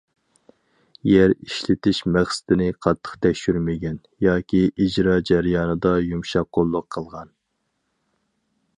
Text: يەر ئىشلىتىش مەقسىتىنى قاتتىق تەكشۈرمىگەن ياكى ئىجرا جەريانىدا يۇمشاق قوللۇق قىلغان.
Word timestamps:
يەر 1.09 1.33
ئىشلىتىش 1.33 1.99
مەقسىتىنى 2.15 2.71
قاتتىق 2.87 3.13
تەكشۈرمىگەن 3.27 4.01
ياكى 4.27 4.65
ئىجرا 4.73 5.21
جەريانىدا 5.33 5.95
يۇمشاق 6.09 6.53
قوللۇق 6.59 6.93
قىلغان. 6.97 7.35